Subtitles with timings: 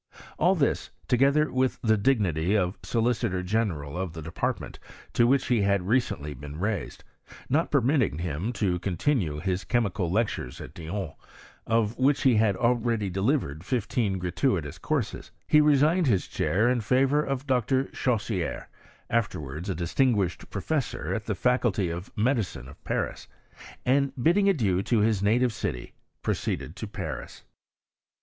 [0.39, 4.79] All this, together with the dignity of solicitor general of thai department
[5.13, 10.09] to which he had recently been raised, ■ not permitting him to continue his chemical
[10.09, 11.13] lecturetl at Bijon,
[11.67, 17.27] of which he had already delivered fifteeal gratuitous courses, he resigned his chair in favoun
[17.27, 17.83] of Dr.
[17.93, 18.69] Chaussier,
[19.07, 23.27] afterwards ar distinguished pro^ fessor at the Faculty of Medicine of Paris;
[23.85, 25.93] and^ bidding adieu to his native city,
[26.23, 27.43] proceeded to Pajis.